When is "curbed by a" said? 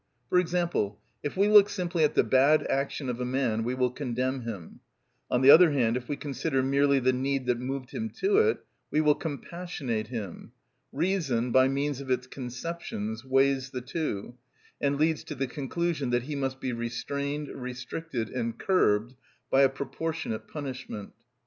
18.57-19.69